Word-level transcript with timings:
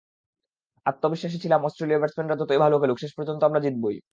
আত্মবিশ্বাসী 0.85 1.37
ছিলাম 1.39 1.61
অস্ট্রেলীয় 1.63 1.99
ব্যাটসম্যানরা 1.99 2.39
যতই 2.41 2.59
ভালো 2.59 2.75
খেলুক 2.81 2.97
শেষ 2.99 3.11
পর্যন্ত 3.17 3.41
আমরা 3.43 3.63
জিতবই। 3.65 3.97